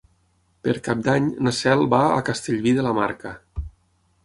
[0.67, 3.37] Per Cap d'Any na Cel va a Castellví de la Marca.